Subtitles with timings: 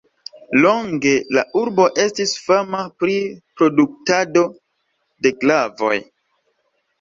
[0.61, 3.13] Longe la urbo estis fama pri
[3.61, 4.43] produktado
[5.27, 5.93] de glavoj.